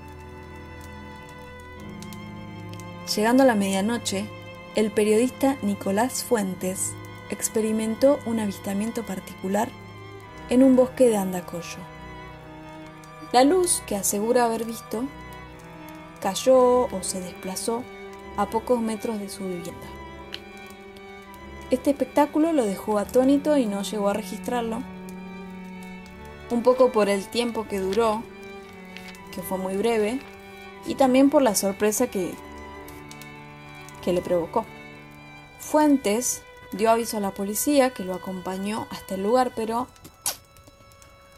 Llegando 3.17 3.41
a 3.41 3.45
la 3.47 3.55
medianoche, 3.55 4.29
el 4.75 4.91
periodista 4.91 5.57
Nicolás 5.63 6.23
Fuentes 6.23 6.93
experimentó 7.31 8.19
un 8.27 8.39
avistamiento 8.39 9.03
particular 9.07 9.69
en 10.51 10.61
un 10.61 10.75
bosque 10.75 11.07
de 11.07 11.17
Andacollo. 11.17 11.79
La 13.33 13.43
luz 13.43 13.81
que 13.87 13.95
asegura 13.95 14.45
haber 14.45 14.65
visto 14.65 15.03
cayó 16.21 16.81
o 16.83 16.99
se 17.01 17.19
desplazó 17.19 17.81
a 18.37 18.51
pocos 18.51 18.81
metros 18.81 19.19
de 19.19 19.29
su 19.29 19.45
vivienda. 19.45 19.87
Este 21.71 21.89
espectáculo 21.89 22.53
lo 22.53 22.65
dejó 22.65 22.99
atónito 22.99 23.57
y 23.57 23.65
no 23.65 23.81
llegó 23.81 24.09
a 24.09 24.13
registrarlo, 24.13 24.83
un 26.51 26.61
poco 26.61 26.91
por 26.91 27.09
el 27.09 27.25
tiempo 27.29 27.67
que 27.67 27.79
duró, 27.79 28.21
que 29.33 29.41
fue 29.41 29.57
muy 29.57 29.75
breve, 29.75 30.19
y 30.85 30.93
también 30.93 31.31
por 31.31 31.41
la 31.41 31.55
sorpresa 31.55 32.05
que 32.05 32.35
que 34.07 34.13
le 34.13 34.21
provocó. 34.21 34.65
Fuentes 35.59 36.41
dio 36.71 36.89
aviso 36.89 37.17
a 37.17 37.19
la 37.19 37.31
policía 37.31 37.89
que 37.89 38.05
lo 38.05 38.13
acompañó 38.13 38.87
hasta 38.89 39.15
el 39.15 39.23
lugar, 39.23 39.51
pero 39.53 39.87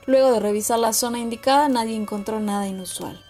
luego 0.05 0.32
de 0.32 0.39
revisar 0.39 0.77
la 0.77 0.93
zona 0.93 1.17
indicada 1.17 1.67
nadie 1.67 1.95
encontró 1.95 2.39
nada 2.39 2.67
inusual. 2.67 3.25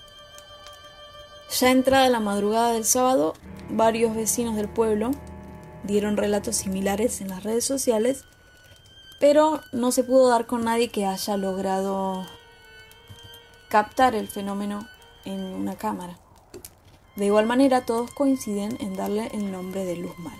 Ya 1.57 1.71
entrada 1.71 2.09
la 2.09 2.19
madrugada 2.19 2.73
del 2.73 2.83
sábado, 2.83 3.33
varios 3.69 4.13
vecinos 4.13 4.57
del 4.57 4.67
pueblo 4.67 5.11
dieron 5.83 6.17
relatos 6.17 6.57
similares 6.57 7.21
en 7.21 7.29
las 7.29 7.43
redes 7.43 7.63
sociales, 7.63 8.25
pero 9.21 9.61
no 9.71 9.93
se 9.93 10.03
pudo 10.03 10.27
dar 10.27 10.47
con 10.47 10.65
nadie 10.65 10.89
que 10.89 11.05
haya 11.05 11.37
logrado 11.37 12.25
captar 13.69 14.15
el 14.15 14.27
fenómeno 14.27 14.85
en 15.23 15.39
una 15.39 15.77
cámara. 15.77 16.19
De 17.19 17.25
igual 17.25 17.45
manera, 17.45 17.81
todos 17.81 18.11
coinciden 18.11 18.77
en 18.79 18.95
darle 18.95 19.27
el 19.33 19.51
nombre 19.51 19.83
de 19.83 19.97
luz 19.97 20.17
mala. 20.19 20.37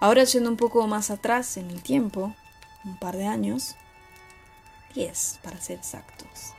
Ahora 0.00 0.24
yendo 0.24 0.50
un 0.50 0.58
poco 0.58 0.86
más 0.86 1.10
atrás 1.10 1.56
en 1.56 1.70
el 1.70 1.82
tiempo, 1.82 2.34
un 2.84 2.98
par 2.98 3.16
de 3.16 3.26
años, 3.26 3.74
10 4.94 5.40
para 5.42 5.58
ser 5.58 5.78
exactos. 5.78 6.52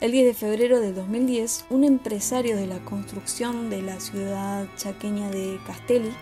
El 0.00 0.10
10 0.10 0.26
de 0.26 0.34
febrero 0.34 0.80
de 0.80 0.92
2010, 0.92 1.66
un 1.70 1.84
empresario 1.84 2.56
de 2.56 2.66
la 2.66 2.80
construcción 2.80 3.70
de 3.70 3.80
la 3.80 4.00
ciudad 4.00 4.66
chaqueña 4.76 5.30
de 5.30 5.60
Castelli 5.64 6.12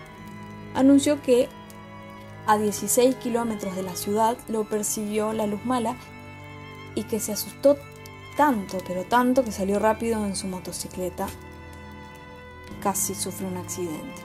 anunció 0.75 1.23
que 1.23 1.49
a 2.45 2.59
16 2.59 3.15
kilómetros 3.15 3.75
de 3.75 3.81
la 3.81 3.95
ciudad 3.95 4.37
lo 4.47 4.69
persiguió 4.69 5.33
la 5.33 5.47
luz 5.47 5.65
mala 5.65 5.97
y 6.93 7.05
que 7.05 7.19
se 7.19 7.31
asustó 7.31 7.77
tanto, 8.37 8.77
pero 8.87 9.03
tanto 9.03 9.43
que 9.43 9.51
salió 9.51 9.79
rápido 9.79 10.23
en 10.25 10.37
su 10.37 10.47
motocicleta. 10.47 11.27
Casi 12.81 13.15
sufre 13.15 13.47
un 13.47 13.57
accidente. 13.57 14.21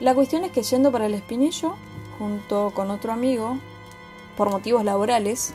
La 0.00 0.14
cuestión 0.14 0.44
es 0.44 0.52
que 0.52 0.62
yendo 0.62 0.92
para 0.92 1.06
el 1.06 1.14
Espinillo, 1.14 1.76
junto 2.18 2.72
con 2.74 2.90
otro 2.90 3.12
amigo, 3.12 3.58
por 4.36 4.50
motivos 4.50 4.84
laborales, 4.84 5.54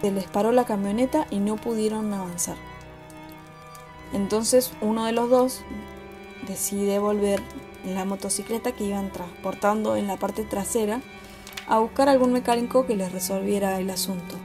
se 0.00 0.10
les 0.10 0.24
paró 0.24 0.52
la 0.52 0.64
camioneta 0.64 1.26
y 1.30 1.40
no 1.40 1.56
pudieron 1.56 2.12
avanzar. 2.14 2.56
Entonces 4.12 4.72
uno 4.80 5.04
de 5.04 5.12
los 5.12 5.28
dos 5.28 5.60
decide 6.46 6.98
volver 6.98 7.42
en 7.84 7.94
la 7.94 8.04
motocicleta 8.04 8.72
que 8.72 8.84
iban 8.84 9.12
transportando 9.12 9.96
en 9.96 10.06
la 10.06 10.16
parte 10.16 10.44
trasera 10.44 11.02
a 11.66 11.78
buscar 11.78 12.08
algún 12.08 12.32
mecánico 12.32 12.86
que 12.86 12.96
les 12.96 13.12
resolviera 13.12 13.78
el 13.78 13.90
asunto. 13.90 14.36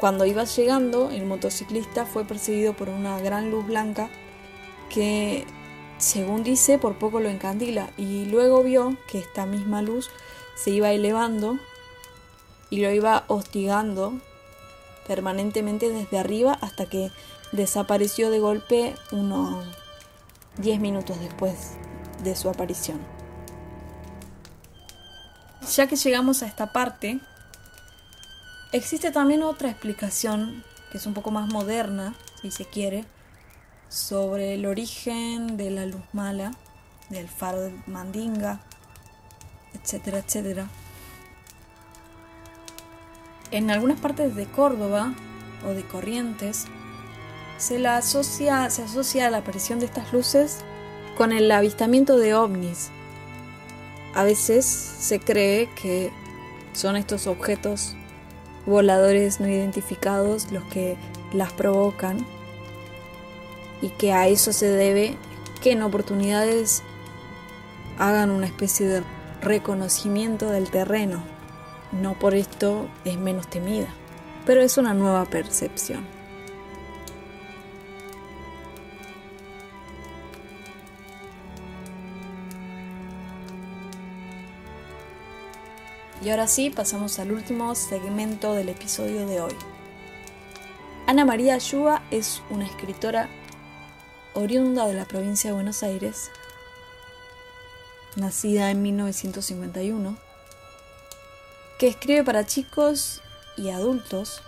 Cuando 0.00 0.24
iba 0.24 0.44
llegando, 0.44 1.10
el 1.10 1.26
motociclista 1.26 2.06
fue 2.06 2.24
perseguido 2.24 2.72
por 2.72 2.88
una 2.88 3.20
gran 3.20 3.50
luz 3.50 3.66
blanca 3.66 4.08
que, 4.88 5.44
según 5.98 6.42
dice, 6.42 6.78
por 6.78 6.98
poco 6.98 7.20
lo 7.20 7.28
encandila 7.28 7.90
y 7.98 8.24
luego 8.24 8.62
vio 8.62 8.96
que 9.06 9.18
esta 9.18 9.44
misma 9.44 9.82
luz 9.82 10.08
se 10.56 10.70
iba 10.70 10.90
elevando 10.90 11.58
y 12.70 12.80
lo 12.80 12.90
iba 12.90 13.24
hostigando 13.26 14.14
permanentemente 15.06 15.90
desde 15.90 16.18
arriba 16.18 16.56
hasta 16.62 16.86
que 16.86 17.10
desapareció 17.52 18.30
de 18.30 18.38
golpe 18.38 18.94
unos 19.12 19.66
10 20.56 20.80
minutos 20.80 21.20
después 21.20 21.72
de 22.24 22.36
su 22.36 22.48
aparición. 22.48 23.00
Ya 25.76 25.86
que 25.86 25.96
llegamos 25.96 26.42
a 26.42 26.46
esta 26.46 26.72
parte, 26.72 27.20
Existe 28.72 29.10
también 29.10 29.42
otra 29.42 29.68
explicación, 29.68 30.62
que 30.92 30.98
es 30.98 31.06
un 31.06 31.12
poco 31.12 31.32
más 31.32 31.52
moderna, 31.52 32.14
si 32.40 32.52
se 32.52 32.64
quiere, 32.64 33.04
sobre 33.88 34.54
el 34.54 34.64
origen 34.64 35.56
de 35.56 35.70
la 35.70 35.86
luz 35.86 36.02
mala, 36.12 36.52
del 37.08 37.28
faro 37.28 37.62
de 37.62 37.72
Mandinga, 37.88 38.60
etcétera, 39.74 40.18
etcétera. 40.18 40.68
En 43.50 43.72
algunas 43.72 43.98
partes 43.98 44.36
de 44.36 44.46
Córdoba 44.46 45.14
o 45.66 45.70
de 45.70 45.84
Corrientes 45.84 46.66
se, 47.58 47.80
la 47.80 47.96
asocia, 47.96 48.70
se 48.70 48.84
asocia 48.84 49.26
a 49.26 49.30
la 49.30 49.38
aparición 49.38 49.80
de 49.80 49.86
estas 49.86 50.12
luces 50.12 50.58
con 51.16 51.32
el 51.32 51.50
avistamiento 51.50 52.16
de 52.16 52.34
ovnis. 52.34 52.90
A 54.14 54.22
veces 54.22 54.64
se 54.64 55.18
cree 55.18 55.68
que 55.74 56.12
son 56.72 56.94
estos 56.94 57.26
objetos 57.26 57.96
voladores 58.66 59.40
no 59.40 59.48
identificados 59.48 60.50
los 60.52 60.64
que 60.64 60.96
las 61.32 61.52
provocan 61.52 62.26
y 63.82 63.88
que 63.90 64.12
a 64.12 64.28
eso 64.28 64.52
se 64.52 64.68
debe 64.68 65.16
que 65.62 65.72
en 65.72 65.82
oportunidades 65.82 66.82
hagan 67.98 68.30
una 68.30 68.46
especie 68.46 68.86
de 68.86 69.02
reconocimiento 69.42 70.50
del 70.50 70.70
terreno. 70.70 71.22
No 71.92 72.18
por 72.18 72.34
esto 72.34 72.88
es 73.04 73.18
menos 73.18 73.48
temida, 73.48 73.88
pero 74.46 74.60
es 74.60 74.78
una 74.78 74.94
nueva 74.94 75.24
percepción. 75.24 76.19
Y 86.22 86.28
ahora 86.28 86.46
sí, 86.46 86.68
pasamos 86.68 87.18
al 87.18 87.32
último 87.32 87.74
segmento 87.74 88.52
del 88.52 88.68
episodio 88.68 89.26
de 89.26 89.40
hoy. 89.40 89.54
Ana 91.06 91.24
María 91.24 91.54
Ayuba 91.54 92.02
es 92.10 92.42
una 92.50 92.66
escritora 92.66 93.30
oriunda 94.34 94.86
de 94.86 94.92
la 94.92 95.06
provincia 95.06 95.48
de 95.48 95.54
Buenos 95.54 95.82
Aires, 95.82 96.30
nacida 98.16 98.70
en 98.70 98.82
1951, 98.82 100.18
que 101.78 101.88
escribe 101.88 102.22
para 102.22 102.44
chicos 102.44 103.22
y 103.56 103.70
adultos, 103.70 104.42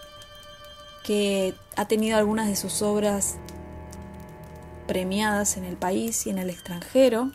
que 1.05 1.55
ha 1.77 1.89
tenido 1.89 2.19
algunas 2.19 2.49
de 2.49 2.57
sus 2.57 2.83
obras 2.83 3.37
premiadas 4.87 5.57
en 5.57 5.65
el 5.65 5.79
país 5.79 6.27
y 6.27 6.31
en 6.31 6.37
el 6.37 6.51
extranjero, 6.51 7.33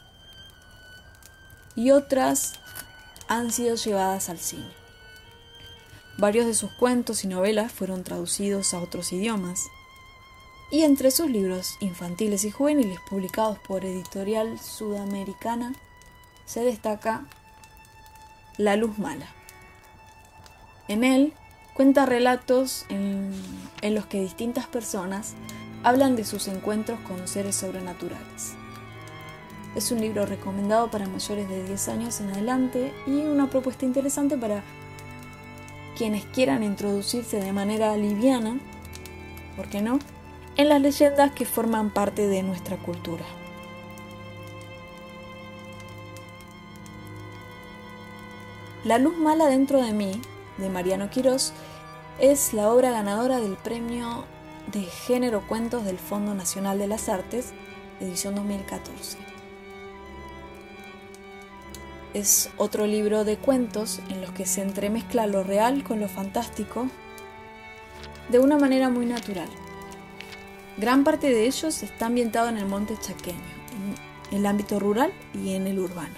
y 1.76 1.89
otras 1.89 2.54
han 3.27 3.51
sido 3.51 3.75
llevadas 3.75 4.29
al 4.29 4.39
cine. 4.39 4.71
Varios 6.17 6.45
de 6.45 6.53
sus 6.53 6.71
cuentos 6.71 7.23
y 7.23 7.27
novelas 7.27 7.71
fueron 7.71 8.03
traducidos 8.03 8.73
a 8.73 8.79
otros 8.79 9.13
idiomas, 9.13 9.67
y 10.71 10.83
entre 10.83 11.11
sus 11.11 11.29
libros 11.29 11.77
infantiles 11.79 12.43
y 12.43 12.51
juveniles 12.51 12.99
publicados 13.09 13.57
por 13.59 13.85
Editorial 13.85 14.59
Sudamericana 14.59 15.73
se 16.45 16.61
destaca 16.61 17.25
La 18.57 18.75
Luz 18.75 18.97
Mala. 18.97 19.27
En 20.87 21.03
él 21.03 21.33
cuenta 21.73 22.05
relatos 22.05 22.85
en, 22.89 23.33
los 23.81 24.07
que 24.07 24.19
distintas 24.19 24.65
personas 24.65 25.35
hablan 25.83 26.15
de 26.15 26.25
sus 26.25 26.47
encuentros 26.47 26.99
con 27.01 27.27
seres 27.27 27.55
sobrenaturales. 27.55 28.55
Es 29.77 29.91
un 29.91 30.01
libro 30.01 30.25
recomendado 30.25 30.89
para 30.89 31.05
mayores 31.05 31.47
de 31.47 31.63
10 31.63 31.89
años 31.89 32.19
en 32.19 32.31
adelante 32.31 32.91
y 33.05 33.11
una 33.11 33.47
propuesta 33.47 33.85
interesante 33.85 34.35
para 34.35 34.63
quienes 35.95 36.25
quieran 36.25 36.63
introducirse 36.63 37.39
de 37.39 37.53
manera 37.53 37.95
liviana, 37.95 38.59
¿por 39.55 39.67
qué 39.69 39.83
no?, 39.83 39.99
en 40.55 40.69
las 40.69 40.81
leyendas 40.81 41.31
que 41.33 41.45
forman 41.45 41.91
parte 41.91 42.25
de 42.25 42.41
nuestra 42.41 42.77
cultura. 42.77 43.23
La 48.83 48.97
luz 48.97 49.15
mala 49.15 49.45
dentro 49.45 49.79
de 49.83 49.93
mí, 49.93 50.19
de 50.57 50.69
Mariano 50.69 51.11
Quirós, 51.11 51.53
es 52.17 52.51
la 52.51 52.71
obra 52.71 52.89
ganadora 52.89 53.39
del 53.39 53.57
premio 53.57 54.25
de 54.73 54.81
género 54.81 55.45
cuentos 55.47 55.85
del 55.85 55.99
Fondo 55.99 56.33
Nacional 56.33 56.79
de 56.79 56.87
las 56.87 57.09
Artes, 57.09 57.53
edición 57.99 58.33
2014. 58.33 59.37
Es 62.17 62.49
otro 62.58 62.88
libro 62.88 63.25
de 63.25 63.38
cuentos 63.38 63.99
en 64.10 64.21
los 64.21 64.32
que 64.32 64.47
se 64.47 64.63
entremezcla 64.63 65.27
lo 65.27 65.43
real 65.43 65.84
con 65.84 65.99
lo 65.99 66.10
fantástico 66.10 66.89
de 68.30 68.39
una 68.39 68.58
manera 68.58 68.89
muy 68.89 69.06
natural. 69.06 69.47
Gran 70.77 71.03
parte 71.03 71.30
de 71.30 71.45
ellos 71.45 71.84
está 71.84 72.08
ambientado 72.08 72.49
en 72.49 72.58
el 72.58 72.65
monte 72.65 72.97
chaqueño, 72.99 73.38
en 74.32 74.38
el 74.39 74.47
ámbito 74.47 74.80
rural 74.80 75.13
y 75.36 75.53
en 75.53 75.67
el 75.67 75.77
urbano. 75.77 76.15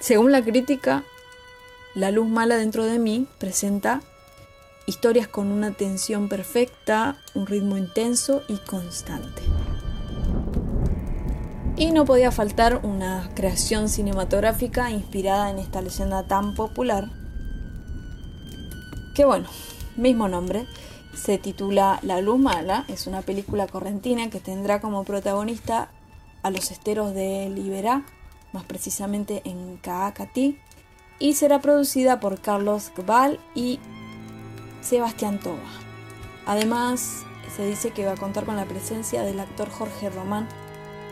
Según 0.00 0.32
la 0.32 0.42
crítica, 0.42 1.04
La 1.94 2.10
luz 2.10 2.26
mala 2.26 2.56
dentro 2.56 2.86
de 2.86 2.98
mí 2.98 3.28
presenta 3.38 4.00
historias 4.86 5.28
con 5.28 5.52
una 5.52 5.72
tensión 5.72 6.30
perfecta, 6.30 7.18
un 7.34 7.46
ritmo 7.46 7.76
intenso 7.76 8.42
y 8.48 8.56
constante. 8.56 9.42
Y 11.76 11.90
no 11.90 12.04
podía 12.04 12.30
faltar 12.30 12.80
una 12.84 13.28
creación 13.34 13.88
cinematográfica 13.88 14.90
inspirada 14.92 15.50
en 15.50 15.58
esta 15.58 15.82
leyenda 15.82 16.22
tan 16.22 16.54
popular, 16.54 17.10
que 19.16 19.24
bueno, 19.24 19.48
mismo 19.96 20.28
nombre, 20.28 20.66
se 21.14 21.36
titula 21.38 21.98
La 22.02 22.20
Luz 22.20 22.38
Mala, 22.38 22.84
es 22.86 23.08
una 23.08 23.22
película 23.22 23.66
correntina 23.66 24.30
que 24.30 24.38
tendrá 24.38 24.80
como 24.80 25.02
protagonista 25.02 25.90
a 26.44 26.50
los 26.50 26.70
esteros 26.70 27.12
de 27.12 27.48
Liberá, 27.48 28.04
más 28.52 28.64
precisamente 28.64 29.42
en 29.44 29.76
Caacatí, 29.78 30.60
y 31.18 31.34
será 31.34 31.60
producida 31.60 32.20
por 32.20 32.40
Carlos 32.40 32.92
Gbal 32.96 33.40
y 33.56 33.80
Sebastián 34.80 35.40
Toba. 35.40 35.58
Además, 36.46 37.24
se 37.56 37.66
dice 37.66 37.90
que 37.90 38.06
va 38.06 38.12
a 38.12 38.16
contar 38.16 38.44
con 38.44 38.56
la 38.56 38.64
presencia 38.64 39.22
del 39.22 39.40
actor 39.40 39.70
Jorge 39.70 40.10
Román, 40.10 40.48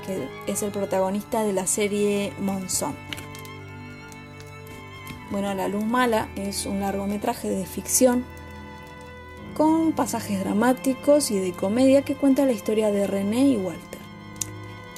que 0.06 0.28
es 0.46 0.62
el 0.62 0.70
protagonista 0.70 1.42
de 1.44 1.52
la 1.52 1.66
serie 1.66 2.32
Monzón. 2.40 2.94
Bueno, 5.30 5.54
La 5.54 5.68
Luz 5.68 5.84
Mala 5.84 6.28
es 6.36 6.66
un 6.66 6.80
largometraje 6.80 7.48
de 7.48 7.64
ficción 7.64 8.24
con 9.56 9.92
pasajes 9.92 10.40
dramáticos 10.40 11.30
y 11.30 11.38
de 11.38 11.52
comedia 11.52 12.02
que 12.02 12.14
cuenta 12.14 12.44
la 12.44 12.52
historia 12.52 12.90
de 12.90 13.06
René 13.06 13.48
y 13.48 13.56
Walter, 13.56 14.00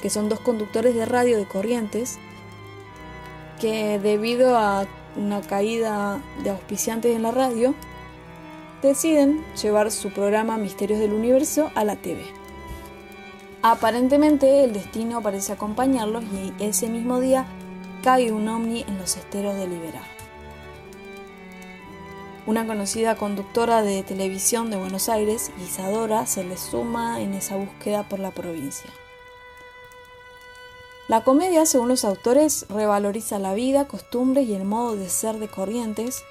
que 0.01 0.09
son 0.09 0.27
dos 0.29 0.39
conductores 0.39 0.95
de 0.95 1.05
radio 1.05 1.37
de 1.37 1.45
Corrientes 1.45 2.19
que 3.59 3.99
debido 3.99 4.57
a 4.57 4.85
una 5.15 5.41
caída 5.41 6.21
de 6.43 6.49
auspiciantes 6.49 7.15
en 7.15 7.23
la 7.23 7.31
radio, 7.31 7.73
deciden 8.81 9.43
llevar 9.61 9.91
su 9.91 10.11
programa 10.11 10.57
Misterios 10.57 10.99
del 10.99 11.13
Universo 11.13 11.71
a 11.75 11.83
la 11.83 11.95
TV. 11.95 12.44
Aparentemente 13.67 14.63
el 14.63 14.73
destino 14.73 15.23
parece 15.23 15.53
acompañarlos 15.53 16.23
y 16.25 16.53
ese 16.63 16.87
mismo 16.87 17.19
día 17.19 17.47
cae 18.03 18.31
un 18.31 18.47
ovni 18.47 18.83
en 18.87 18.99
los 18.99 19.17
esteros 19.17 19.55
de 19.55 19.67
Liberá 19.67 20.03
una 22.45 22.67
conocida 22.67 23.15
conductora 23.15 23.81
de 23.81 24.03
televisión 24.03 24.69
de 24.69 24.77
Buenos 24.77 25.09
Aires, 25.09 25.51
Isadora, 25.59 26.27
se 26.27 26.43
le 26.43 26.57
suma 26.57 27.19
en 27.19 27.33
esa 27.33 27.55
búsqueda 27.55 28.07
por 28.07 28.19
la 28.19 28.29
provincia. 28.29 28.91
La 31.07 31.23
comedia, 31.23 31.65
según 31.65 31.87
los 31.87 32.05
autores, 32.05 32.67
revaloriza 32.69 33.39
la 33.39 33.55
vida, 33.55 33.87
costumbres 33.87 34.47
y 34.47 34.53
el 34.53 34.63
modo 34.63 34.95
de 34.95 35.09
ser 35.09 35.39
de 35.39 35.47
Corrientes, 35.47 36.23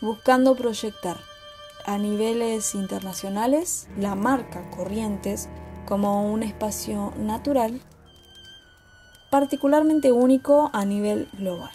buscando 0.00 0.54
proyectar 0.54 1.18
a 1.84 1.98
niveles 1.98 2.76
internacionales 2.76 3.88
la 3.98 4.14
marca 4.14 4.62
Corrientes 4.70 5.48
como 5.88 6.30
un 6.30 6.42
espacio 6.42 7.14
natural 7.16 7.80
particularmente 9.30 10.12
único 10.12 10.70
a 10.74 10.84
nivel 10.84 11.28
global. 11.32 11.70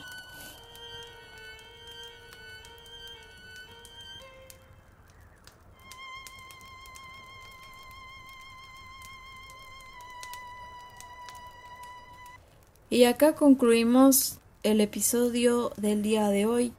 Y 12.92 13.06
acá 13.06 13.34
concluimos 13.34 14.40
el 14.62 14.80
episodio 14.80 15.72
del 15.78 16.04
día 16.04 16.30
de 16.30 16.46
hoy 16.46 16.74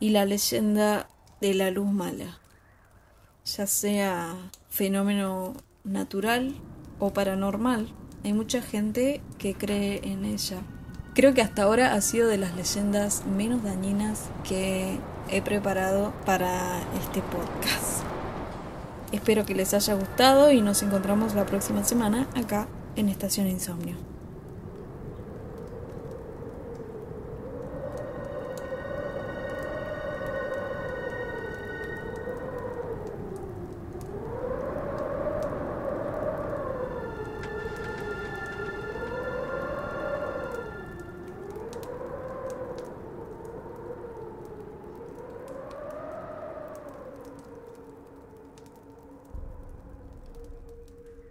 y 0.00 0.10
la 0.10 0.24
leyenda 0.24 1.08
de 1.40 1.54
la 1.54 1.70
luz 1.70 1.86
mala, 1.86 2.40
ya 3.44 3.68
sea 3.68 4.34
fenómeno 4.68 5.54
natural 5.84 6.54
o 6.98 7.12
paranormal. 7.12 7.88
Hay 8.24 8.32
mucha 8.32 8.62
gente 8.62 9.20
que 9.38 9.54
cree 9.54 10.00
en 10.04 10.24
ella. 10.24 10.58
Creo 11.14 11.34
que 11.34 11.42
hasta 11.42 11.64
ahora 11.64 11.94
ha 11.94 12.00
sido 12.00 12.28
de 12.28 12.38
las 12.38 12.56
leyendas 12.56 13.24
menos 13.26 13.62
dañinas 13.62 14.30
que 14.48 14.98
he 15.28 15.42
preparado 15.42 16.12
para 16.24 16.80
este 17.02 17.20
podcast. 17.22 18.02
Espero 19.12 19.44
que 19.44 19.54
les 19.54 19.74
haya 19.74 19.94
gustado 19.94 20.52
y 20.52 20.62
nos 20.62 20.82
encontramos 20.82 21.34
la 21.34 21.44
próxima 21.44 21.84
semana 21.84 22.26
acá 22.34 22.66
en 22.96 23.08
Estación 23.08 23.46
Insomnio. 23.46 24.11